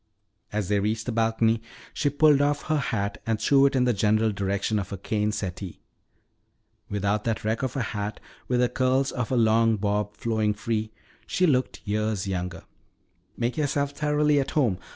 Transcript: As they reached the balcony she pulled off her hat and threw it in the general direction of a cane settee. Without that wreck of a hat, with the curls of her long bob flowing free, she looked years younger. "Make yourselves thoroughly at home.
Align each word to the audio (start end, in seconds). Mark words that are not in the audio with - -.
As 0.51 0.67
they 0.67 0.79
reached 0.79 1.05
the 1.05 1.11
balcony 1.11 1.61
she 1.93 2.09
pulled 2.09 2.41
off 2.41 2.63
her 2.63 2.79
hat 2.79 3.21
and 3.27 3.39
threw 3.39 3.67
it 3.67 3.75
in 3.75 3.83
the 3.83 3.93
general 3.93 4.31
direction 4.31 4.79
of 4.79 4.91
a 4.91 4.97
cane 4.97 5.31
settee. 5.31 5.79
Without 6.89 7.23
that 7.25 7.43
wreck 7.45 7.61
of 7.61 7.75
a 7.75 7.83
hat, 7.93 8.19
with 8.47 8.61
the 8.61 8.67
curls 8.67 9.11
of 9.11 9.29
her 9.29 9.37
long 9.37 9.75
bob 9.77 10.17
flowing 10.17 10.55
free, 10.55 10.91
she 11.27 11.45
looked 11.45 11.81
years 11.85 12.25
younger. 12.27 12.63
"Make 13.37 13.57
yourselves 13.57 13.91
thoroughly 13.93 14.39
at 14.39 14.49
home. 14.57 14.79